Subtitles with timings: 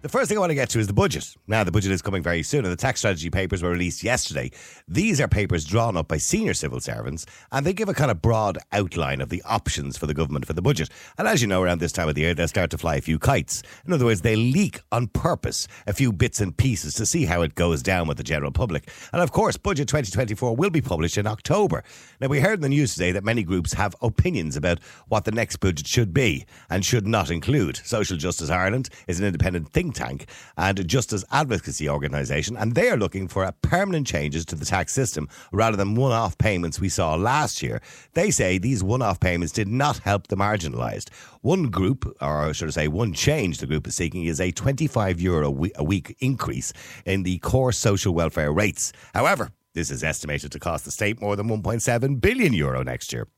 [0.00, 1.34] The first thing I want to get to is the budget.
[1.48, 4.52] Now, the budget is coming very soon, and the tax strategy papers were released yesterday.
[4.86, 8.22] These are papers drawn up by senior civil servants, and they give a kind of
[8.22, 10.88] broad outline of the options for the government for the budget.
[11.18, 13.00] And as you know, around this time of the year, they'll start to fly a
[13.00, 13.64] few kites.
[13.88, 17.42] In other words, they leak on purpose a few bits and pieces to see how
[17.42, 18.88] it goes down with the general public.
[19.12, 21.82] And of course, Budget 2024 will be published in October.
[22.20, 25.32] Now, we heard in the news today that many groups have opinions about what the
[25.32, 27.78] next budget should be and should not include.
[27.78, 32.96] Social Justice Ireland is an independent think tank and justice advocacy organisation, and they are
[32.96, 37.14] looking for permanent changes to the tax system rather than one off payments we saw
[37.14, 37.80] last year.
[38.14, 41.10] They say these one off payments did not help the marginalised.
[41.42, 45.20] One group, or should I say, one change the group is seeking is a 25
[45.20, 46.72] euro a week increase
[47.04, 48.92] in the core social welfare rates.
[49.14, 53.28] However, this is estimated to cost the state more than 1.7 billion euro next year.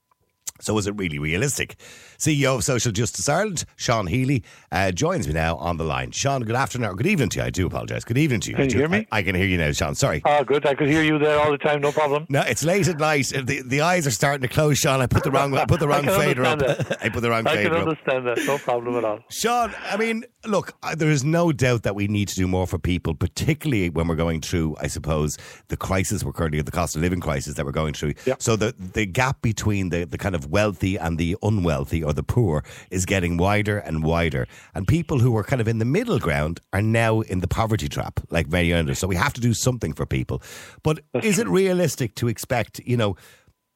[0.60, 1.76] So is it really realistic?
[2.18, 6.10] CEO of Social Justice Ireland, Sean Healy, uh, joins me now on the line.
[6.10, 7.44] Sean, good afternoon, good evening to you.
[7.46, 8.04] I do apologise.
[8.04, 8.56] Good evening to you.
[8.56, 9.06] Can you do- hear me?
[9.10, 9.94] I, I can hear you now, Sean.
[9.94, 10.20] Sorry.
[10.24, 10.66] Ah, good.
[10.66, 11.80] I could hear you there all the time.
[11.80, 12.26] No problem.
[12.28, 13.26] No, it's late at night.
[13.28, 15.00] The, the eyes are starting to close, Sean.
[15.00, 16.60] I put the wrong I put the wrong I can fader up.
[17.02, 17.88] I put the wrong I can fader up.
[17.88, 18.38] understand that.
[18.46, 19.20] No problem at all.
[19.30, 22.78] Sean, I mean, look, there is no doubt that we need to do more for
[22.78, 25.36] people, particularly when we're going through, I suppose,
[25.68, 28.14] the crisis we're currently, at, the cost of living crisis that we're going through.
[28.24, 28.34] Yeah.
[28.38, 32.22] So the the gap between the, the kind of wealthy and the unwealthy or the
[32.22, 34.46] poor is getting wider and wider.
[34.74, 37.88] And people who are kind of in the middle ground are now in the poverty
[37.88, 38.98] trap, like many others.
[38.98, 40.42] So we have to do something for people.
[40.82, 43.16] But is it realistic to expect, you know,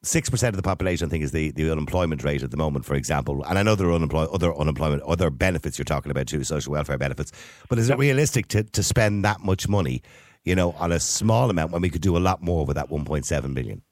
[0.07, 2.85] six percent of the population, I think, is the, the unemployment rate at the moment,
[2.85, 3.45] for example.
[3.45, 6.73] And I know there are unemploy- other unemployment, other benefits you're talking about too, social
[6.73, 7.33] welfare benefits.
[7.69, 10.03] But is it realistic to, to spend that much money,
[10.45, 12.91] you know, on a small amount when we could do a lot more with that
[12.91, 13.83] 1.7 billion?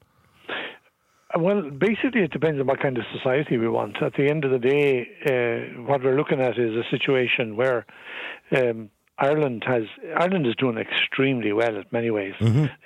[1.35, 4.01] Well, basically, it depends on what kind of society we want.
[4.03, 7.87] At the end of the day, uh, what we're looking at is a situation where
[8.55, 8.91] um,
[9.23, 9.83] Ireland has
[10.17, 12.33] Ireland is doing extremely well in many ways.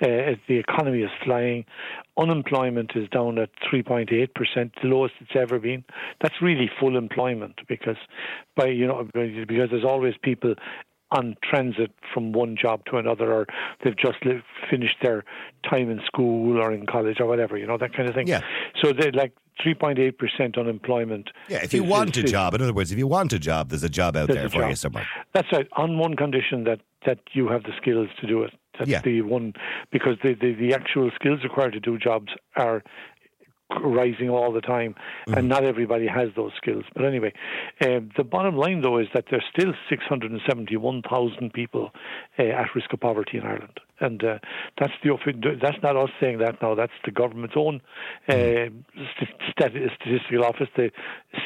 [0.00, 1.64] Uh, the economy is flying.
[2.16, 5.84] Unemployment is down at 3.8 percent, the lowest it's ever been.
[6.20, 7.96] That's really full employment because,
[8.56, 10.54] by you know, because there's always people
[11.10, 13.46] on transit from one job to another, or
[13.82, 15.24] they've just lived, finished their
[15.68, 18.26] time in school or in college or whatever, you know, that kind of thing.
[18.26, 18.40] Yeah.
[18.82, 19.32] So they like
[19.64, 21.30] 3.8% unemployment.
[21.48, 23.38] Yeah, if you is- want is- a job, in other words, if you want a
[23.38, 24.76] job, there's a job out there for you job.
[24.76, 25.06] somewhere.
[25.32, 28.52] That's right, on one condition that, that you have the skills to do it.
[28.78, 29.00] That's Yeah.
[29.00, 29.54] the one,
[29.90, 32.82] because the, the, the actual skills required to do jobs are
[33.82, 34.94] rising all the time,
[35.26, 35.38] Mm-hmm.
[35.38, 36.84] and not everybody has those skills.
[36.94, 37.32] But anyway,
[37.82, 41.90] um, the bottom line though is that there's still 671,000 people
[42.38, 44.38] uh, at risk of poverty in Ireland, and uh,
[44.78, 45.16] that's the
[45.60, 46.74] that's not us saying that now.
[46.74, 47.80] That's the government's own
[48.28, 48.70] uh,
[49.50, 50.90] statistical office, the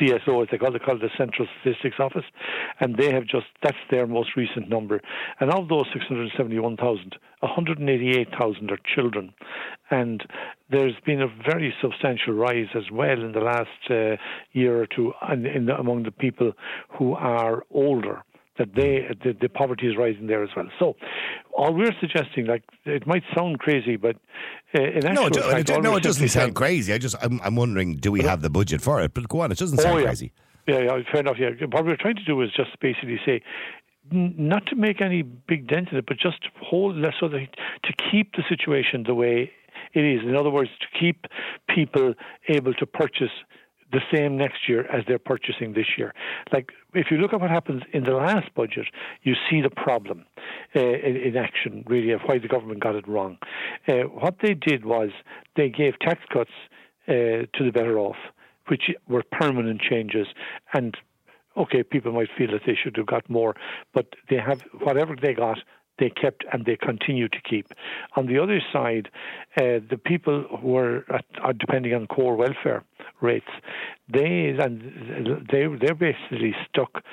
[0.01, 2.25] CSO, as they call it, called the Central Statistics Office,
[2.81, 5.01] and they have just that's their most recent number.
[5.41, 9.33] And of those 671,000, 188,000 are children,
[9.91, 10.25] and
[10.71, 14.17] there's been a very substantial rise as well in the last uh,
[14.53, 16.53] year or two in, in the, among the people
[16.99, 18.23] who are older.
[18.63, 18.93] That they
[19.25, 20.69] the, the poverty is rising there as well.
[20.79, 20.95] So,
[21.57, 24.17] all we're suggesting, like it might sound crazy, but
[24.77, 26.93] uh, in actual No, it, fact, it- no, it doesn't sound crazy.
[26.93, 29.15] I just, I'm, I'm wondering, do we have the budget for it?
[29.15, 30.07] But go on, it doesn't sound Oh, yeah.
[30.07, 30.33] crazy.
[30.69, 31.37] Yeah, yeah, fair enough.
[31.41, 33.43] Yeah, what we're trying to do is just basically say,
[34.13, 37.47] not to make any big dent in it, but just hold less so that
[37.85, 39.51] to keep the situation the way
[39.95, 40.21] it is.
[40.23, 41.27] In other words, to keep
[41.75, 42.15] people
[42.49, 43.35] able to purchase
[43.93, 46.15] the same next year as they're purchasing this year.
[46.53, 48.87] Like if you look at what happens in the last budget,
[49.23, 50.25] you see the problem
[50.75, 53.39] uh, in, in action, really, of why the government got it wrong.
[53.87, 55.11] Uh, what they did was
[55.57, 56.51] they gave tax cuts
[57.09, 57.13] uh,
[57.55, 58.17] to the better off,
[58.69, 60.27] which were permanent changes,
[60.73, 60.97] and
[61.57, 63.55] okay, people might feel that they should have got more,
[63.93, 65.59] but they have whatever they got.
[65.99, 67.67] They kept and they continue to keep.
[68.17, 69.11] On the other side,
[69.59, 72.83] uh, the people who are, at, are depending on core welfare
[73.23, 73.51] rates,
[74.13, 77.05] they and they they're basically stuck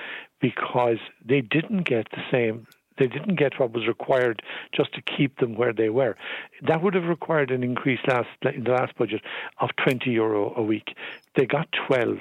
[0.42, 2.68] because they didn't get the same
[3.00, 4.42] they didn't get what was required
[4.76, 6.16] just to keep them where they were.
[6.68, 9.22] That would have required an increase last in the last budget
[9.60, 10.96] of 20 euro a week.
[11.36, 12.18] They got 12,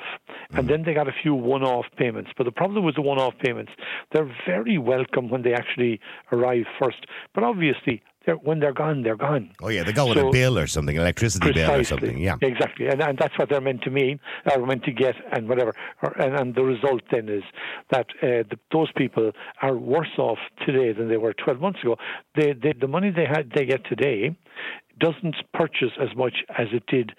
[0.52, 0.68] and mm.
[0.68, 2.30] then they got a few one-off payments.
[2.36, 3.72] But the problem with the one-off payments,
[4.12, 6.00] they're very welcome when they actually
[6.30, 7.06] arrive first.
[7.34, 9.50] But obviously, they're, when they're gone, they're gone.
[9.62, 12.18] Oh yeah, they go with So- a bill or something, electricity bill or something.
[12.18, 12.36] Yeah.
[12.42, 14.20] exactly, and, and that's what they're meant to mean,
[14.54, 15.74] or meant to get, and whatever.
[16.02, 17.42] Or, and, and the result then is
[17.90, 19.32] that uh, the, those people
[19.62, 21.96] are worse off today than they were 12 months ago.
[22.36, 24.36] They, they, the money they had, they get today,
[25.00, 27.12] doesn't purchase as much as it did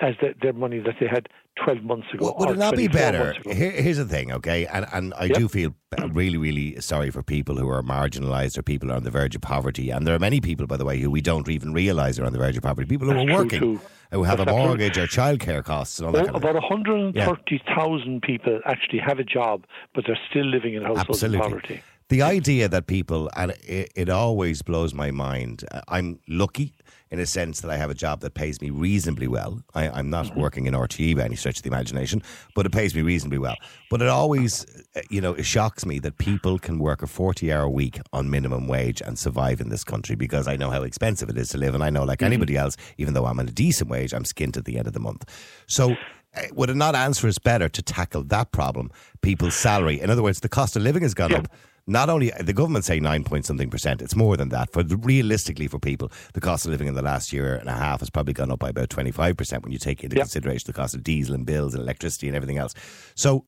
[0.00, 1.28] as the, their money that they had
[1.64, 2.26] 12 months ago.
[2.26, 3.34] Would, would it not be better?
[3.44, 5.74] Here, here's the thing, okay, and and I do feel
[6.12, 9.40] really, really sorry for people who are marginalised or people are on the verge of
[9.42, 12.24] poverty, and there are many people, by the way, who we don't even realise are
[12.24, 12.86] on the verge of poverty.
[12.86, 13.80] People who That's are working, too.
[14.12, 16.22] who have That's a mortgage or childcare costs and all that.
[16.22, 20.82] Oh, kind of about 130,000 people actually have a job, but they're still living in
[20.82, 21.38] households Absolutely.
[21.38, 21.82] in poverty.
[22.08, 25.64] The idea that people, and it, it always blows my mind.
[25.72, 26.74] uh, I'm lucky
[27.10, 29.60] in a sense that I have a job that pays me reasonably well.
[29.74, 30.40] I, I'm not Mm-hmm.
[30.40, 32.22] working in RTE by any stretch of the imagination,
[32.54, 33.60] but it pays me reasonably well.
[33.88, 34.66] But it always,
[34.96, 38.28] uh, you know, it shocks me that people can work a 40 hour week on
[38.28, 41.58] minimum wage and survive in this country because I know how expensive it is to
[41.58, 41.74] live.
[41.74, 42.26] And I know, like Mm-hmm.
[42.26, 44.92] anybody else, even though I'm on a decent wage, I'm skint at the end of
[44.92, 45.24] the month.
[45.66, 46.00] So,
[46.36, 48.90] uh, would it not answer us better to tackle that problem,
[49.22, 50.00] people's salary?
[50.00, 51.38] In other words, the cost of living has gone Yeah.
[51.38, 51.48] up.
[51.88, 54.72] Not only the government say nine point something percent, it's more than that.
[54.72, 58.00] For realistically, for people, the cost of living in the last year and a half
[58.00, 60.22] has probably gone up by about twenty five percent when you take into Yeah.
[60.22, 62.74] consideration the cost of diesel and bills and electricity and everything else.
[63.14, 63.44] So,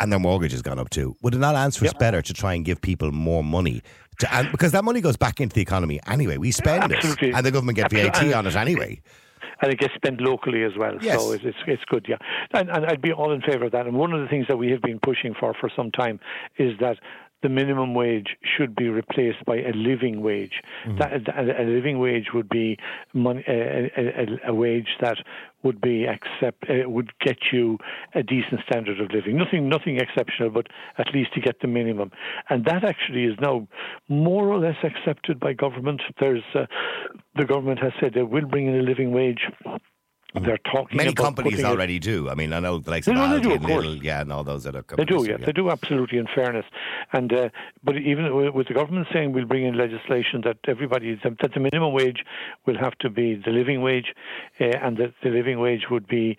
[0.00, 1.16] and their mortgage has gone up too.
[1.22, 1.98] Would it not answer us Yep.
[1.98, 3.80] better to try and give people more money?
[4.20, 7.44] To, and because that money goes back into the economy anyway, we spend it, and
[7.46, 8.28] the government get Absolutely.
[8.30, 9.00] VAT on it anyway.
[9.62, 10.98] and it gets spent locally as well.
[11.00, 11.22] Yes.
[11.22, 12.16] So it's, it's it's good, yeah.
[12.52, 13.86] And, and I'd be all in favour of that.
[13.86, 16.20] And one of the things that we have been pushing for for some time
[16.58, 16.98] is that
[17.46, 20.56] the minimum wage should be replaced by a living wage.
[20.98, 21.10] That
[21.42, 22.76] a, a living wage would be
[23.26, 25.18] money, a, a, a- a wage that
[25.62, 27.78] would be accept uh, would get you
[28.14, 29.34] a decent standard of living.
[29.44, 30.66] Nothing nothing exceptional, but
[31.02, 32.10] at least to get the minimum.
[32.50, 33.56] And that actually is now
[34.08, 36.00] more or less accepted by government.
[36.20, 36.66] There's uh,
[37.40, 39.42] the government has said they will bring in a living wage.
[40.42, 40.94] They're talking about.
[40.96, 42.28] Many companies putting it- already do.
[42.28, 43.86] I mean, I know the likes They of do, they Aldi do, and of course.
[44.02, 45.24] Yeah, and all those other They companies.
[45.26, 46.18] do, yeah, they do absolutely.
[46.18, 46.66] In fairness,
[47.12, 47.48] and uh,
[47.82, 51.92] but even with- the government saying we'll bring in legislation that everybody that the minimum
[51.92, 52.24] wage
[52.66, 54.14] will have to be the living wage,
[54.60, 56.36] uh, and that the living wage would be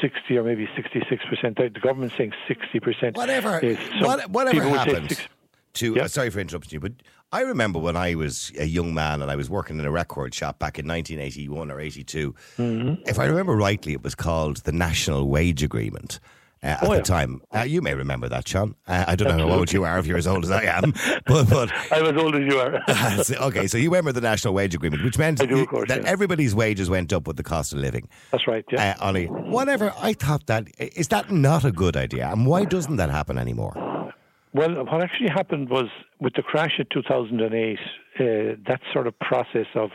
[0.00, 1.56] sixty or maybe sixty-six percent.
[1.56, 3.16] The the government's saying sixty percent.
[3.16, 3.60] Whatever,
[4.00, 5.26] what, whatever happened
[5.74, 5.94] to.
[5.94, 6.02] Yeah.
[6.04, 6.92] uh, sorry for interrupting you, but
[7.32, 10.34] I remember when I was a young man and I was working in a record
[10.34, 12.34] shop back in 1981 or 82.
[12.58, 13.02] Mm-hmm.
[13.08, 16.18] If I remember rightly, it was called the National Wage Agreement.
[16.62, 18.74] Uh, at Oh, the time, uh, you may remember that, Sean.
[18.86, 20.92] Uh, I don't know how old you are if you're as old as I am,
[21.26, 22.82] but but I'm as old as you are.
[23.24, 26.08] So- okay, so you remember the National Wage Agreement, which meant do, course, that yeah.
[26.08, 28.08] everybody's wages went up with the cost of living.
[28.32, 28.64] That's right.
[28.70, 28.96] Yeah.
[29.00, 29.94] Uh, Ollie, whatever.
[29.98, 33.72] I thought that is that not a good idea, and why doesn't that happen anymore?
[34.52, 35.86] Well, what actually happened was
[36.20, 39.90] with the crash in 2008, uh, that sort of process of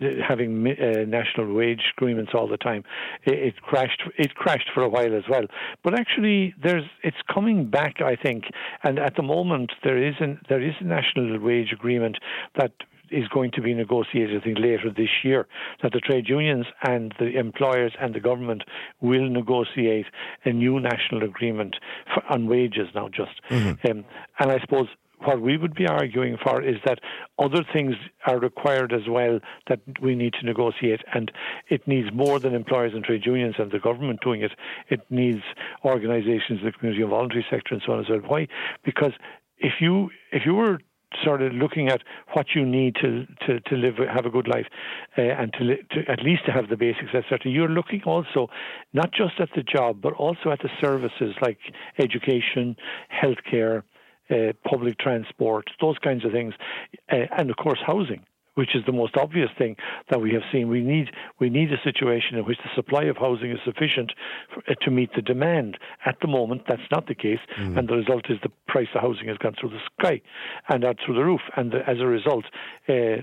[0.00, 2.84] uh, having uh, national wage agreements all the time,
[3.24, 4.02] it, it crashed.
[4.16, 5.42] It crashed for a while as well.
[5.84, 8.44] But actually, there's it's coming back, I think.
[8.82, 12.16] And at the moment, there is an, there is a national wage agreement
[12.58, 12.72] that
[13.10, 15.46] is going to be negotiated, I think, later this year.
[15.82, 18.64] That the trade unions and the employers and the government
[19.00, 20.06] will negotiate
[20.44, 21.76] a new national agreement
[22.14, 23.40] for, on wages now, just.
[23.88, 24.04] Um,
[24.38, 24.88] and I suppose
[25.24, 27.00] what we would be arguing for is that
[27.38, 27.94] other things
[28.26, 31.32] are required as well that we need to negotiate, and
[31.68, 34.52] it needs more than employers and trade unions and the government doing it.
[34.88, 35.42] It needs
[35.84, 38.20] organisations, the community and voluntary sector, and so on and so on.
[38.20, 38.48] Why?
[38.84, 39.12] Because
[39.58, 40.78] if you if you were
[41.24, 42.02] sort of looking at
[42.34, 44.66] what you need to to, to live have a good life
[45.16, 48.48] uh, and to, li- to at least to have the basics etc you're looking also
[48.92, 51.58] not just at the job but also at the services like
[51.98, 52.76] education
[53.12, 53.82] healthcare
[54.30, 56.54] uh, public transport those kinds of things
[57.10, 58.24] uh, and of course housing
[58.58, 59.76] which is the most obvious thing
[60.10, 60.68] that we have seen.
[60.68, 61.06] We need
[61.38, 64.10] we need a situation in which the supply of housing is sufficient
[64.52, 65.78] for, uh, to meet the demand.
[66.04, 67.38] At the moment, that's not the case,
[67.76, 70.20] and the result is the price of housing has gone through the sky
[70.68, 71.40] and out through the roof.
[71.56, 72.46] And the, as a result,
[72.88, 73.22] uh,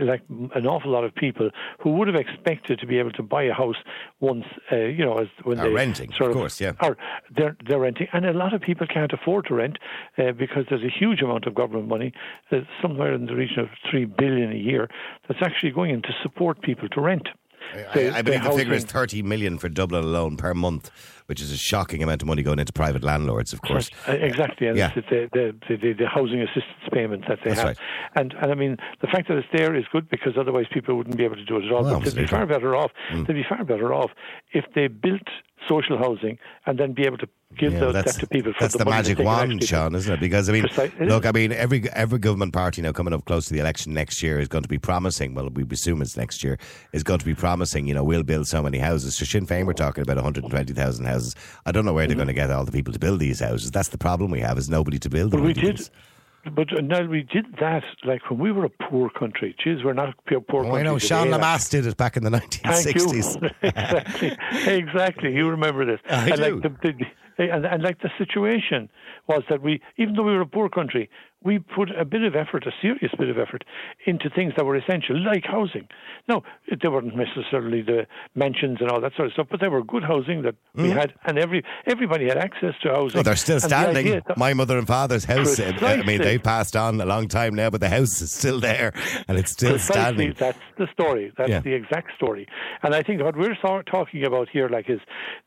[0.00, 3.42] like an awful lot of people who would have expected to be able to buy
[3.42, 3.76] a house
[4.20, 6.72] once, uh, you know, as when Are they renting, sort of course, yeah.
[6.80, 6.96] or
[7.34, 9.78] they're they're renting, and a lot of people can't afford to rent
[10.18, 12.12] uh, because there's a huge amount of government money,
[12.52, 14.88] uh, somewhere in the region of three billion a year,
[15.28, 17.28] that's actually going in to support people to rent.
[17.72, 20.90] I, The- I believe the figure is 30 million for Dublin alone per month,
[21.26, 23.90] which is a shocking amount of money going into private landlords, of course.
[24.06, 24.92] Uh, Exactly, and Yeah.
[24.94, 27.68] the, the, the, the, housing assistance payment that they That's have.
[27.68, 27.78] right.
[28.16, 31.16] And and I mean, the fact that it's there is good because otherwise people wouldn't
[31.16, 31.82] be able to do it at all.
[31.84, 32.26] Well, but they'd be.
[32.26, 32.30] Mm.
[32.30, 32.90] far better off.
[33.12, 34.10] They'd be far better off
[34.52, 35.28] if they built
[35.68, 38.72] social housing and then be able to give Yeah, those, that to people for that's
[38.74, 40.20] the, the, magic wand, Sean, isn't it?
[40.20, 41.06] Because I mean, Precisely.
[41.06, 44.22] look, I mean, every every government party now coming up close to the election next
[44.22, 45.34] year is going to be promising.
[45.34, 46.58] Well, we presume it's next year
[46.92, 47.86] is going to be promising.
[47.86, 49.16] You know, we'll build so many houses.
[49.16, 51.34] So Sinn Féin, we're talking about 120,000 houses.
[51.66, 52.08] I don't know where Mm-hmm.
[52.08, 53.70] they're going to get all the people to build these houses.
[53.70, 55.40] That's the problem we have is nobody to build them.
[55.40, 55.88] But we did.
[56.52, 59.54] But uh, now we did that like when we were a poor country.
[59.64, 60.80] Jeez, we're not a poor, Oh, country.
[60.80, 60.98] I know.
[60.98, 61.28] Sean.
[61.28, 63.42] Lemass did it back in the Thank 1960s.
[63.42, 63.50] you.
[63.62, 64.36] exactly.
[64.66, 65.34] Exactly.
[65.34, 66.00] You remember this.
[66.08, 66.60] I and do.
[66.60, 67.04] Like the, the,
[67.52, 68.88] and, and like the situation
[69.26, 71.08] was that we, even though we were a poor country,
[71.44, 73.64] we put a bit of effort, a serious bit of effort,
[74.06, 75.86] into things that were essential, like housing.
[76.28, 79.84] Now, they weren't necessarily the mansions and all that sort of stuff, but they were
[79.84, 83.20] good housing that we had, and every everybody had access to housing.
[83.20, 84.22] Oh, they're still And the standing.
[84.26, 85.60] that- My mother and father's house.
[85.60, 88.58] uh, I mean, they've passed on a long time now, but the house is still
[88.60, 88.92] there
[89.28, 90.34] and it's still Precisely, standing.
[90.38, 91.32] that's the story.
[91.36, 91.60] That's Yeah.
[91.60, 92.46] the exact story.
[92.82, 95.00] And I think what we're talking about here, like, is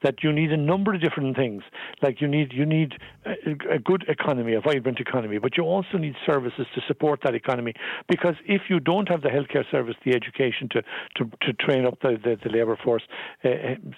[0.03, 1.63] that you need a number of different things.
[2.01, 2.93] Like you need you need
[3.25, 7.35] a, a good economy, a vibrant economy, but you also need services to support that
[7.35, 7.73] economy.
[8.07, 10.81] Because if you don't have the healthcare service, the education to
[11.17, 13.03] to, to train up the, the, the labour force,
[13.43, 13.49] uh,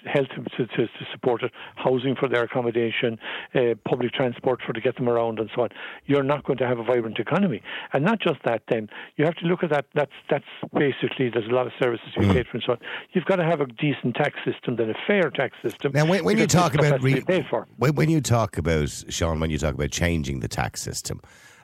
[0.06, 0.28] health
[0.58, 3.18] to, to, to support it, housing for their accommodation,
[3.56, 5.70] uh, public transport for to get them around, and so on,
[6.06, 7.62] you're not going to have a vibrant economy.
[7.94, 9.86] And not just that, then you have to look at that.
[9.94, 12.34] That's that's basically there's a lot of services to be Mm.
[12.34, 12.80] paid for, and so on.
[13.14, 15.92] You've got to have a decent tax system, then a fair tax system.
[15.94, 18.90] Now, when, when you talk about has to be re- when, when you talk about
[19.10, 21.22] Sean, when you talk about changing the tax system,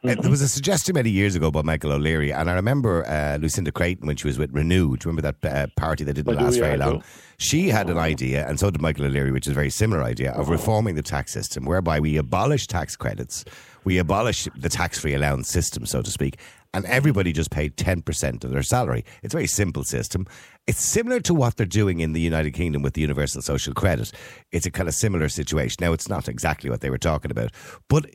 [0.09, 0.21] uh, Mm-hmm.
[0.21, 3.71] there was a suggestion many years ago by Michael O'Leary, and I remember uh, Lucinda
[3.71, 4.69] Creighton when she was with Renua.
[4.69, 7.03] Do you remember that uh, party that didn't I do, last yeah, very long?
[7.37, 10.31] She had an idea, and so did Michael O'Leary, which is a very similar idea
[10.31, 13.43] of reforming the tax system, whereby we abolish tax credits,
[13.83, 16.39] we abolish the tax-free allowance system, so to speak,
[16.73, 19.03] and everybody just paid ten percent of their salary.
[19.21, 20.25] It's a very simple system.
[20.67, 24.11] It's similar to what they're doing in the United Kingdom with the universal social credit.
[24.51, 25.77] It's a kind of similar situation.
[25.81, 27.51] Now, it's not exactly what they were talking about,
[27.87, 28.05] but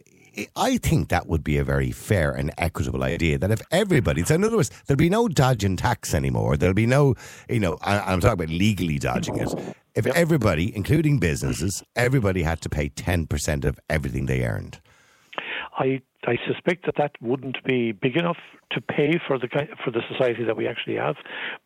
[0.57, 3.39] I- think that would be a very fair and equitable idea.
[3.39, 6.57] That if everybody, so in other words, there'll be no dodging tax anymore.
[6.57, 7.15] There'll be no,
[7.49, 9.53] you know, I- I'm talking about legally dodging it.
[9.95, 14.81] If everybody, including businesses, everybody had to pay 10% of everything they earned.
[15.79, 18.37] I I suspect that that wouldn't be big enough
[18.73, 19.49] to pay for the
[19.83, 21.17] for the society that we actually have,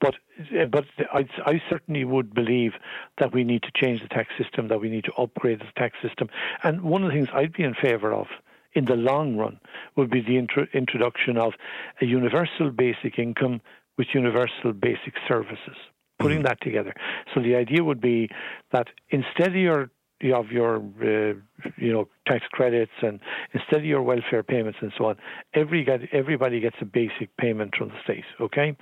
[0.01, 0.15] but
[0.59, 2.73] uh, but I, I certainly would believe
[3.19, 5.97] that we need to change the tax system, that we need to upgrade the tax
[6.01, 6.29] system,
[6.63, 8.29] and one of the things I'd be in favour of
[8.75, 9.59] in the long run
[9.97, 11.53] would be the intro, introduction of
[12.01, 13.61] a universal basic income
[13.97, 15.77] with universal basic services.
[16.21, 16.95] Putting that together.
[17.35, 18.31] So the idea would be
[18.73, 19.91] that instead of your
[20.33, 21.35] of your uh,
[21.77, 23.21] you know tax credits and
[23.53, 25.17] instead of your welfare payments and so on,
[25.55, 28.25] every get, everybody gets a basic payment from the state.
[28.41, 28.77] Okay.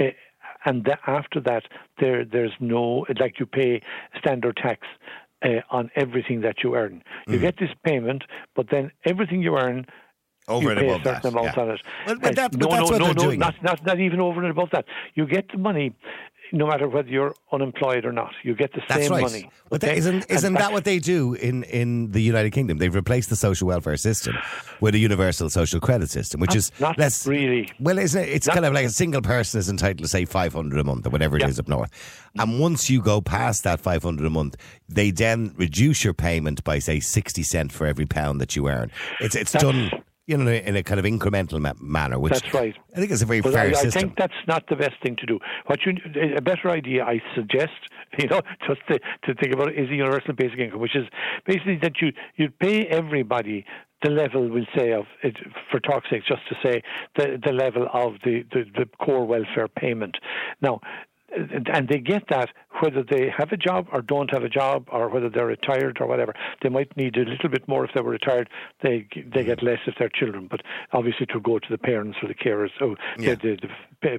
[0.00, 0.04] Uh,
[0.64, 1.64] and tha after that,
[2.00, 3.80] there there's no like you pay
[4.18, 4.86] standard tax
[5.42, 7.02] uh, on everything that you earn.
[7.28, 8.24] You get this payment,
[8.56, 9.86] but then everything you earn
[10.48, 11.62] Over you and pay above a certain that, amount yeah.
[11.62, 11.80] on it.
[12.06, 13.38] Well, but that- but no, that's no, what no, they're no, doing.
[13.38, 14.84] Not, not, not even over and above that.
[15.14, 15.94] You get the money
[16.52, 18.32] no matter whether you're unemployed or not.
[18.42, 19.22] You get the That's same right.
[19.22, 19.50] money.
[19.70, 19.96] But okay?
[19.98, 22.78] isn't isn't that what they do in, in the United Kingdom?
[22.78, 24.34] They've replaced the social welfare system
[24.80, 27.70] with a universal social credit system, which is not less really.
[27.80, 28.28] Well, isn't it?
[28.30, 30.84] It's Not- kind of like a single person is entitled to say five hundred a
[30.84, 31.62] month or whatever it is Yeah.
[31.62, 31.90] up north.
[32.38, 34.56] And once you go past that five hundred a month,
[34.88, 38.90] they then reduce your payment by say sixty cent for every pound that you earn.
[39.20, 40.02] It's it's That's- done.
[40.28, 42.76] You know, in a kind of incremental ma- manner, which That's right.
[42.94, 45.16] I think is a very But fair I, I think that's not the best thing
[45.16, 45.38] to do.
[45.66, 45.94] What you
[46.36, 47.72] a better idea, I suggest,
[48.18, 51.06] you know, just to, to think about it, is a universal basic income, which is
[51.46, 53.64] basically that you you pay everybody
[54.02, 55.36] the level, we'll say, of it,
[55.70, 56.82] for talk's sake, just to say
[57.16, 60.18] the the level of the, the, the core welfare payment.
[60.60, 60.80] Now.
[61.38, 64.88] And and they get that whether they have a job or don't have a job,
[64.90, 66.34] or whether they're retired or whatever.
[66.62, 68.48] They might need a little bit more if they were retired.
[68.82, 70.60] They they get less if they're children, but
[70.92, 73.34] obviously to go to the parents or the carers, or Yeah.
[73.34, 73.68] the, the,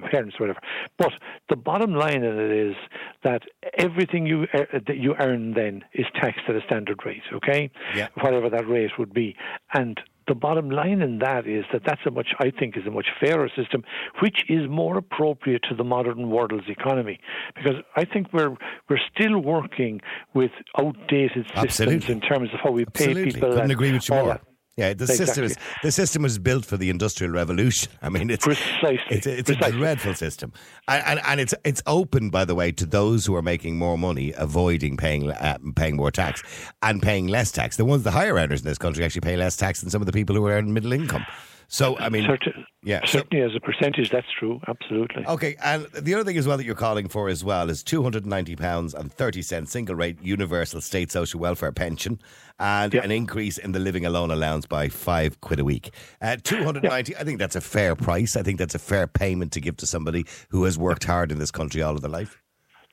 [0.10, 0.60] parents, or whatever.
[0.98, 1.12] But
[1.48, 2.76] the bottom line in it is
[3.22, 3.42] that
[3.78, 7.22] everything you uh, that you earn then is taxed at a standard rate.
[7.32, 8.08] Okay, Yeah.
[8.20, 9.36] whatever that rate would be,
[9.74, 10.00] and
[10.30, 13.08] the bottom line in that is that that's a much I think is a much
[13.20, 13.82] fairer system,
[14.22, 17.18] which is more appropriate to the modern world's economy.
[17.56, 18.54] Because I think we're
[18.88, 20.00] we're still working
[20.32, 22.14] with outdated systems Absolutely.
[22.14, 23.32] in terms of how we pay Absolutely.
[23.32, 23.48] people.
[23.48, 24.26] Couldn't and agree with you more.
[24.28, 24.42] that.
[24.80, 27.92] Yeah, the system is the system was built for the industrial revolution.
[28.02, 28.98] I mean, it's Precisely.
[29.10, 30.52] It's, a, it's a dreadful system,
[30.88, 33.98] and, and and it's it's open, by the way, to those who are making more
[33.98, 36.42] money, avoiding paying uh, paying more tax
[36.82, 37.76] and paying less tax.
[37.76, 40.06] The ones the higher earners in this country actually pay less tax than some of
[40.06, 41.26] the people who are earning middle income.
[41.72, 43.00] So I mean, Certain, yeah.
[43.06, 44.60] So, certainly as a percentage, that's true.
[44.66, 45.24] Absolutely.
[45.24, 48.02] Okay, and the other thing as well that you're calling for as well is two
[48.02, 52.18] hundred and ninety pounds and thirty cents single rate universal state social welfare pension,
[52.58, 53.02] and Yeah.
[53.04, 55.94] an increase in the living alone allowance by five quid a week.
[56.20, 57.14] Uh, two hundred ninety.
[57.16, 58.34] I think that's a fair price.
[58.34, 61.38] I think that's a fair payment to give to somebody who has worked hard in
[61.38, 62.42] this country all of their life.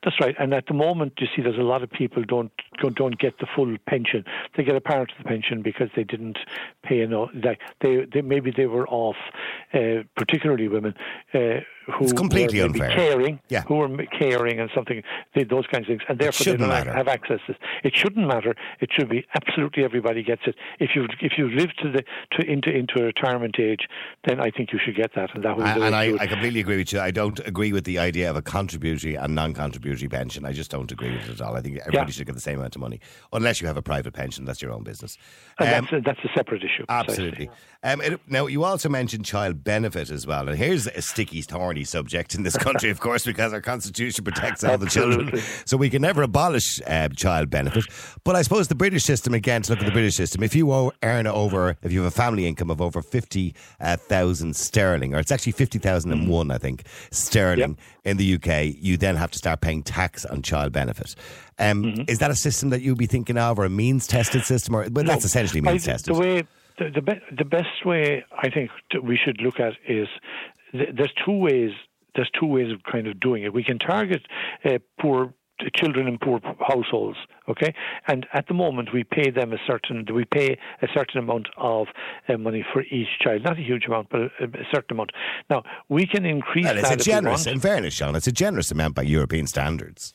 [0.04, 0.36] That's right.
[0.38, 2.52] And at the moment, you see, there's a lot of people don't
[2.94, 4.24] don't- get the full pension.
[4.56, 6.38] They get a part of the pension because they didn't
[6.84, 7.30] pay enough.
[7.34, 9.16] Like they, they maybe they were off,
[9.74, 10.94] uh, particularly women
[11.34, 11.60] uh,
[11.96, 12.90] who It's completely were unfair.
[12.90, 13.62] caring, Yeah.
[13.62, 15.02] who were caring and something,
[15.34, 16.92] they, those kinds of things, and therefore they don't matter.
[16.92, 17.54] have access to.
[17.82, 18.54] It shouldn't matter.
[18.80, 20.54] It should be absolutely everybody gets it.
[20.80, 22.02] If you if you live to the
[22.32, 23.88] to into into a retirement age,
[24.26, 26.14] then I think you should get that, and that And, and I.
[26.20, 27.00] I completely agree with you.
[27.00, 30.44] I don't agree with the idea of a contributory and non-contributory pension.
[30.44, 31.56] I just don't agree with it at all.
[31.56, 32.14] I think everybody Yeah.
[32.14, 33.00] should get the same amount of money,
[33.32, 34.44] unless you have a private pension.
[34.44, 35.16] That's your own business.
[35.58, 36.84] And Um, that's a, that's a separate issue.
[36.88, 37.50] Absolutely.
[37.82, 40.48] Um, it, now, you also mentioned child benefit as well.
[40.48, 44.64] And here's a sticky, thorny subject in this country, of course, because our constitution protects
[44.64, 45.40] all the children.
[45.64, 47.84] So we can never abolish uh, child benefit.
[48.24, 50.92] But I suppose the British system, again, to look at the British system, if you
[51.02, 55.52] earn over, if you have a family income of over 50,000 sterling, or it's actually
[55.52, 60.42] 50,001, I think, sterling in the UK, you then have to start paying tax on
[60.42, 61.14] child benefit.
[61.58, 62.02] Um, Mm-hmm.
[62.08, 64.76] Is that a system that you'd be thinking of, or a means tested system?
[64.76, 66.14] Or, well, that's essentially means tested.
[66.14, 66.44] The way
[66.78, 70.08] the the, be, the best way I think t- we should look at is
[70.72, 71.70] th- there's two ways.
[72.14, 73.52] There's two ways of kind of doing it.
[73.52, 74.22] We can target
[74.64, 75.34] uh, poor
[75.74, 77.18] children in poor households,
[77.48, 77.74] okay?
[78.06, 81.88] And at the moment, we pay them a certain we pay a certain amount of
[82.28, 85.10] uh, money for each child, not a huge amount, but a, a certain amount.
[85.50, 88.70] Now we can increase Well, it's that a generous, in fairness, Sean, it's a generous
[88.70, 90.14] amount by European standards.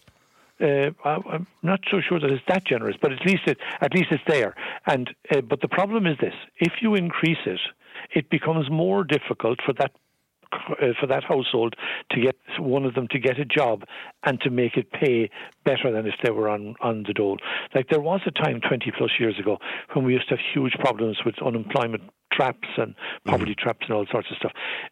[0.63, 4.07] Uh, I'm not so sure that it's that generous, but at least it at least
[4.11, 4.55] it's there.
[4.87, 7.59] And uh, but the problem is this: if you increase it,
[8.15, 9.91] it becomes more difficult for that.
[10.53, 11.73] Uh, for that household
[12.11, 13.85] to get one of them to get a job
[14.23, 15.27] and to make it pay
[15.65, 17.39] better than if they were on, on the dole.
[17.73, 19.57] Like there was a time 20 plus years ago
[19.93, 22.93] when we used to have huge problems with unemployment traps and
[23.25, 24.51] poverty traps and all sorts of stuff.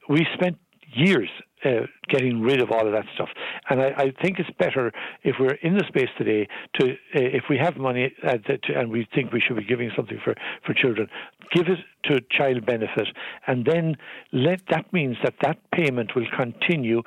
[0.09, 0.57] We spent
[0.93, 1.29] years
[1.63, 3.29] uh, getting rid of all of that stuff.
[3.69, 4.91] And I, I think it's better
[5.23, 6.47] if we're in the space today
[6.79, 9.91] to, uh, if we have money uh, that, and we think we should be giving
[9.95, 10.33] something for,
[10.65, 11.07] for children,
[11.53, 13.07] give it to child benefit,
[13.47, 13.95] and then
[14.31, 17.03] let that means that that payment will continue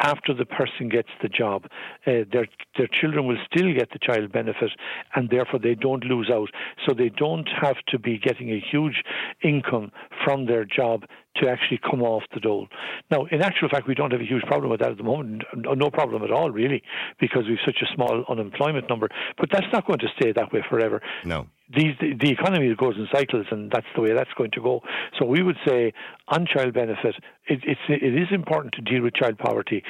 [0.00, 1.64] after the person gets the job.
[2.06, 4.70] Uh, their their children will still get the child benefit,
[5.14, 6.50] and therefore they don't lose out.
[6.86, 9.02] So they don't have to be getting a huge
[9.42, 9.90] income
[10.24, 11.04] from their job
[11.42, 12.66] to actually come off the dole.
[13.10, 15.42] Now, in actual fact, we don't have a huge problem with that at the moment.
[15.54, 16.82] No problem at all, really,
[17.20, 19.08] because we've such a small unemployment number.
[19.38, 21.46] But that's not going to stay that way forever No.
[21.74, 24.82] these, the, the economy goes in cycles, and that's the way that's going to go.
[25.18, 25.92] So we would say
[26.28, 27.16] on child benefit,
[27.48, 29.82] it, it's it is important to deal with child poverty.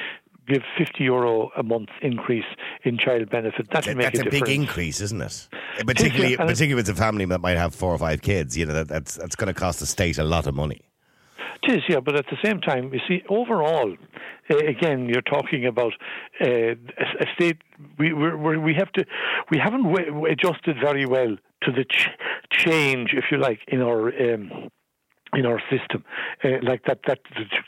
[0.47, 2.45] Give 50 euro a month increase
[2.83, 3.69] in child benefit.
[3.71, 4.45] That will make That's a difference.
[4.47, 5.47] big increase, isn't it?
[5.85, 8.55] Particularly, particularly if it's a family that might have four or five kids.
[8.57, 10.79] You know, that, that's that's going to cost the state a lot of money.
[11.63, 13.95] It is, yeah, but at the same time, you see, overall,
[14.49, 15.93] again, you're talking about
[16.41, 17.57] uh, a, state.
[17.97, 19.05] We we're, we're, have to,
[19.49, 19.85] we haven't
[20.29, 22.09] adjusted very well to the ch-
[22.51, 24.33] change, if you like, in our.
[24.33, 24.69] Um,
[25.33, 26.05] in our system,
[26.45, 27.19] uh, like that, that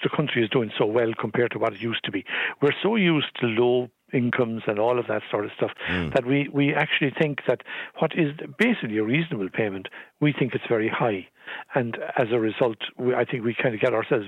[0.01, 2.23] the country is doing so well compared to what it used to be.
[2.61, 5.71] We're so used to low incomes and all of that sort of stuff
[6.13, 7.63] that we, we actually think that
[7.99, 9.87] what is basically a reasonable payment,
[10.19, 11.27] we think it's very high.
[11.73, 14.27] And as a result, we, I think we kind of get ourselves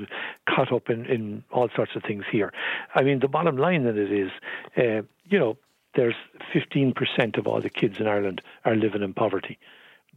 [0.49, 2.51] caught up in, in all sorts of things here.
[2.95, 4.31] I mean, the bottom line in it is,
[4.77, 5.57] uh, you know,
[5.95, 6.15] there's
[6.53, 9.59] 15% of all the kids in Ireland are living in poverty.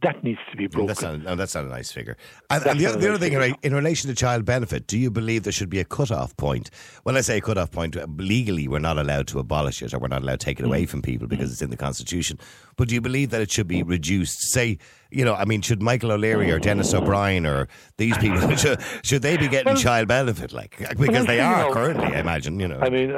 [0.01, 0.87] That needs to be broken.
[0.87, 2.17] That's not, no, that's not a nice figure.
[2.49, 5.43] And, the, other- the nice thing, right, in relation to child benefit, do you believe
[5.43, 6.69] there should be a cut-off point?
[7.03, 10.09] When I say cut-off point, uh, legally we're not allowed to abolish it or we're
[10.09, 10.67] not allowed to take it Mm.
[10.67, 12.37] away from people because it's in the Constitution.
[12.75, 14.51] But do you believe that it should be reduced?
[14.51, 14.79] Say,
[15.11, 19.21] you know, I mean, should Michael O'Leary or Denis O'Brien or these people, should, should
[19.21, 20.53] they be getting Well- child benefit?
[20.53, 22.79] Like, because they sure, you are know, currently, I imagine, you know.
[22.79, 23.11] I mean,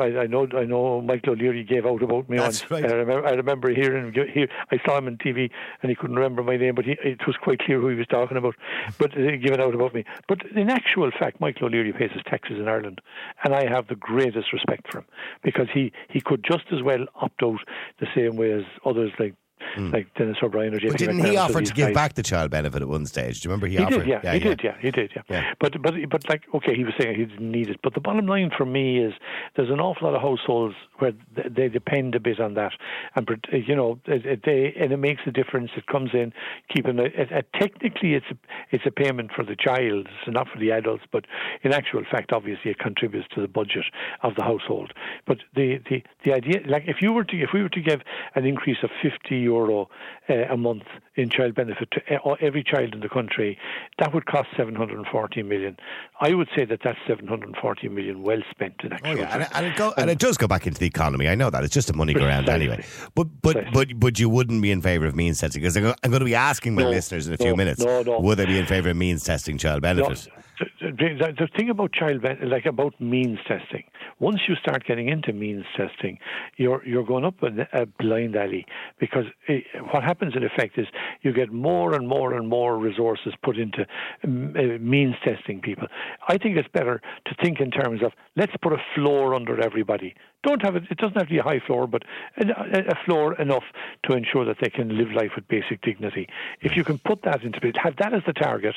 [0.00, 2.70] I, I know I know Michael O'Leary gave out about me That's once.
[2.82, 2.90] right.
[2.92, 5.50] I remember, I remember hearing Hear, I saw him on TV,
[5.82, 8.06] and he couldn't remember my name, but he, it was quite clear who he was
[8.06, 8.54] talking about.
[8.98, 10.04] But uh, giving out about me.
[10.28, 13.00] But in actual fact, Michael O'Leary pays his taxes in Ireland,
[13.44, 15.04] and I have the greatest respect for him
[15.42, 17.60] because he he could just as well opt out
[18.00, 19.34] the same way as others like
[19.76, 19.92] Mm.
[19.92, 20.88] like Denis O'Brien or JP.
[20.90, 21.94] But didn't McManus, he offer to give guys.
[21.94, 23.40] back the child benefit at one stage?
[23.40, 24.04] Do you remember he, He offered?
[24.04, 25.22] did, yeah, he did, yeah, he did, yeah.
[25.28, 25.52] Yeah.
[25.60, 27.80] But but but like, okay, he was saying he didn't need it.
[27.82, 29.14] But the bottom line for me is
[29.56, 31.12] there's an awful lot of households where
[31.48, 32.72] they depend a bit on that,
[33.16, 35.70] and uh, you know, they and it makes a difference.
[35.76, 36.32] It comes in
[36.74, 38.36] keeping it, it, it, technically it's a,
[38.70, 41.24] it's a payment for the child, it's not for the adults, but
[41.62, 43.84] in actual fact, obviously, it contributes to the budget
[44.22, 44.92] of the household.
[45.26, 48.00] But the the the idea, like if you were to if we were to give
[48.34, 49.88] an increase of 50 euro
[50.28, 50.84] uh, a month
[51.16, 53.56] in child benefit to e- every child in the country,
[53.98, 55.76] that would cost 740 million.
[56.20, 59.66] I would say that that's 740 million well spent in Oh yeah, and it, and,
[59.66, 61.28] it go, and it does go back into the economy.
[61.28, 62.84] I know that it's just a money ground anyway.
[63.14, 63.70] But but Precisely.
[63.94, 65.82] but but you wouldn't be in favour of means testing because I'm
[66.14, 67.80] going to be asking my No, listeners in a few no, minutes.
[67.80, 68.20] no, no.
[68.20, 70.28] Would they be in favour of means testing child No, benefit?
[70.58, 73.84] The, the, the thing about child like about means testing,
[74.18, 76.18] once you start getting into means testing,
[76.56, 78.66] you're you're going up a, blind alley
[78.98, 80.86] because it, what happens in effect is
[81.22, 83.86] you get more and more and more resources put into
[84.22, 85.88] um, uh, means testing people.
[86.28, 90.14] I think it's better to think in terms of let's put a floor under everybody.
[90.46, 90.84] Don't have it.
[90.90, 92.02] It doesn't have to be a high floor, but
[92.38, 92.44] a
[92.90, 93.64] a floor enough
[94.04, 96.28] to ensure that they can live life with basic dignity.
[96.60, 98.74] If you can put that into place, have that as the target,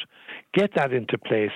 [0.53, 1.51] get that into place,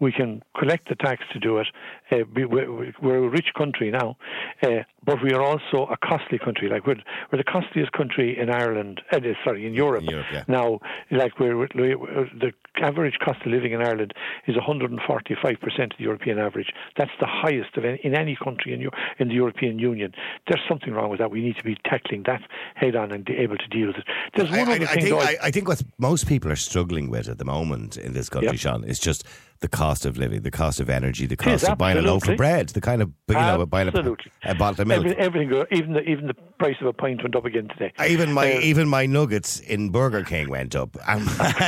[0.00, 1.66] we can collect the tax to do it.
[2.10, 4.16] Uh, we, we're, we're a rich country now,
[4.62, 6.68] uh, but we are also a costly country.
[6.68, 6.96] Like we're,
[7.32, 9.00] we're the costliest country in Ireland.
[9.12, 10.02] Uh, sorry, in Europe.
[10.02, 10.44] In Europe, yeah.
[10.48, 14.14] Now, like we're, we're, the average cost of living in Ireland
[14.46, 16.72] is 145 percent of the European average.
[16.96, 20.12] That's the highest of any, in any country in, in the European Union.
[20.46, 21.30] There's something wrong with that.
[21.30, 22.42] We need to be tackling that
[22.74, 24.04] head on and be able to deal with it.
[24.36, 25.04] There's I, one I, other I thing.
[25.04, 28.12] think though, I, I think what most people are struggling with at the moment in
[28.12, 28.58] this country, Yep.
[28.58, 29.24] Sean, is just
[29.60, 32.28] the cost of living, the cost of energy, the cost is, of buying a loaf
[32.28, 35.04] of bread, the kind of you know buying a, a bottle of milk.
[35.04, 37.92] Every, everything, even the even the price of a pint went up again today.
[38.06, 40.96] Even my Uh, even my nuggets in Burger King went up.
[41.08, 41.24] Um,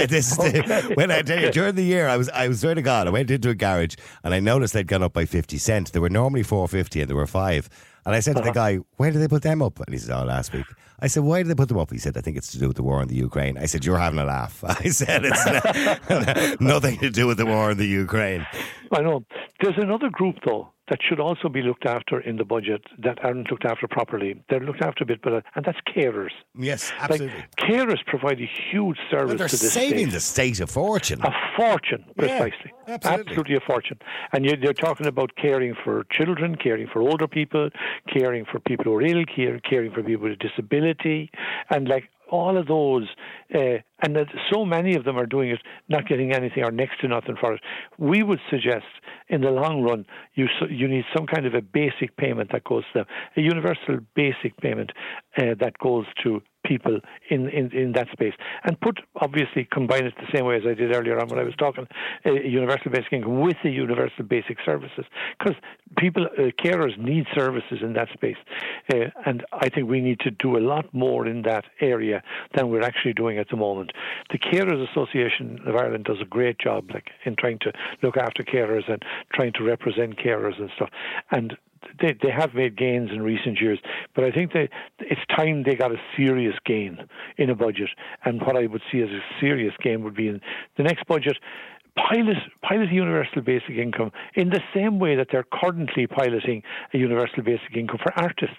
[0.08, 2.74] this is the, when I tell you during the year, I was I was swear
[2.74, 5.56] to God, I went into a garage and I noticed they'd gone up by fifty
[5.56, 5.92] cent.
[5.92, 7.68] They were normally four fifty and there were five.
[8.06, 8.44] And I said Uh-huh.
[8.46, 10.66] to the guy, "Where did they put them up?" And he said, "Oh, last week."
[11.02, 12.66] I said, "Why did they put them up?" He said, "I think it's to do
[12.68, 16.60] with the war in the Ukraine." I said, "You're having a laugh." I said, "It's
[16.72, 18.46] nothing to do with the war in the Ukraine."
[18.92, 19.24] I know.
[19.60, 23.50] There's another group, though, that should also be looked after in the budget that aren't
[23.50, 24.42] looked after properly.
[24.50, 26.34] They're looked after a bit, but and that's carers.
[26.58, 27.44] Yes, Like absolutely.
[27.58, 30.12] carers provide a huge service they're to this saving state.
[30.12, 31.20] the state a fortune.
[31.22, 32.72] A fortune, Yeah, precisely.
[32.88, 33.56] absolutely.
[33.56, 33.98] a fortune.
[34.32, 37.70] And you're, you're talking about caring for children, caring for older people,
[38.12, 41.30] caring for people who are ill, care, caring for people with disability,
[41.70, 43.08] and like all of those.
[43.54, 47.00] Uh, and that so many of them are doing it, not getting anything or next
[47.00, 47.60] to nothing for it.
[47.98, 48.86] We would suggest,
[49.28, 52.84] in the long run, you you need some kind of a basic payment that goes
[52.92, 54.92] to them, a universal basic payment
[55.36, 58.34] uh, that goes to people in, in, in that space.
[58.64, 61.42] And put obviously combine it the same way as I did earlier on when I
[61.42, 61.86] was talking
[62.24, 65.04] uh, universal basic income with the universal basic services.
[65.38, 65.56] Because
[65.98, 68.36] people uh, carers need services in that space.
[68.92, 72.22] Uh, and I think we need to do a lot more in that area
[72.54, 73.90] than we're actually doing at the moment.
[74.30, 78.44] The Carers Association of Ireland does a great job like in trying to look after
[78.44, 79.02] carers and
[79.34, 80.90] trying to represent carers and stuff.
[81.32, 81.56] And
[82.00, 83.78] they they have made gains in recent years,
[84.14, 86.98] but I think they it's time they got a serious gain
[87.36, 87.90] in a budget.
[88.24, 90.40] And what I would see as a serious gain would be in
[90.76, 91.38] the next budget.
[91.96, 96.62] Pilot, pilot universal basic income in the same way that they're currently piloting
[96.94, 98.56] a universal basic income for artists,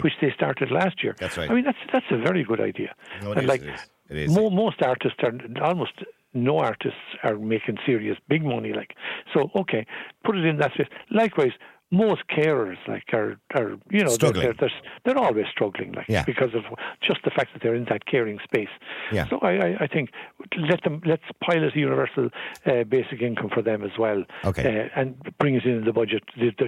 [0.00, 1.12] which they started last year.
[1.12, 1.24] Mm-hmm.
[1.24, 1.50] That's right.
[1.50, 2.94] I mean, that's that's a very good idea.
[3.20, 3.80] No, it and is, like it is.
[4.08, 4.34] It is.
[4.34, 5.92] mo- most artists are almost
[6.34, 8.72] no artists are making serious big money.
[8.72, 8.94] Like
[9.34, 9.86] so, okay,
[10.24, 10.88] put it in that space.
[11.10, 11.52] Likewise,
[11.92, 14.44] most carers like are are you know they're, Struggling.
[14.46, 14.70] they're, they're,
[15.04, 16.24] they're always struggling like Yeah.
[16.24, 16.64] because of
[17.06, 18.70] just the fact that they're in that caring space.
[19.12, 19.28] Yeah.
[19.28, 20.10] So I, I, I think
[20.56, 22.30] let them let's pilot a universal
[22.66, 24.24] uh, basic income for them as well.
[24.44, 24.88] Okay.
[24.94, 26.22] Uh, and bring it in the budget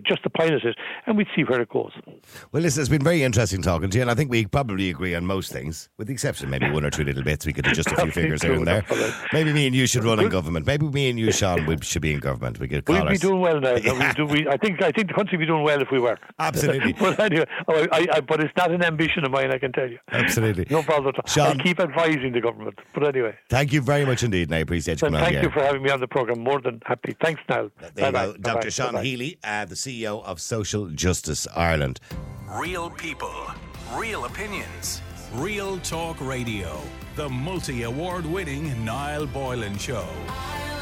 [0.05, 1.93] just to pilot it, and we'd see where it goes.
[2.53, 5.15] Well, listen, it's been very interesting talking to you, and I think we probably agree
[5.15, 7.47] on most things, with the exception of maybe one or two little bits.
[7.47, 8.83] We could adjust a few figures here and there.
[8.83, 9.15] that's all right.
[9.33, 10.67] Maybe me and you should run in government.
[10.67, 12.61] Maybe me and you, Sean, we should be in government.
[12.61, 13.75] We could call We'd be doing well now.
[13.75, 16.19] We do, we, I think I think country would be doing well if we were.
[16.39, 16.93] Absolutely.
[16.99, 19.51] but anyway, oh, I, I, but it's not an ambition of mine.
[19.53, 19.99] I can tell you.
[20.11, 20.67] Absolutely.
[20.71, 21.27] No problem at all.
[21.27, 22.79] Sean- I keep advising the government.
[22.95, 25.43] But anyway, Thank you very much indeed, and I appreciate you coming on thank the
[25.43, 25.53] you air.
[25.53, 26.41] for having me on the program.
[26.41, 27.17] More than happy.
[27.23, 27.71] Thanks, Niall.
[27.81, 28.27] There you Bye-bye.
[28.27, 28.33] go.
[28.33, 28.53] Bye-bye.
[28.55, 28.71] Dr.
[28.71, 29.05] Sean Bye-bye.
[29.05, 32.01] Healy, uh, the CEO of Social Justice Ireland.
[32.49, 33.35] Real people,
[33.95, 35.01] real opinions.
[35.35, 36.81] Real Talk Radio.
[37.17, 40.07] The multi award winning Niall Boylan Show.
[40.07, 40.74] Ireland's